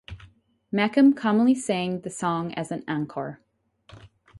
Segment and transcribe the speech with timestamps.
[0.73, 3.39] Makem commonly sang the song as an encore.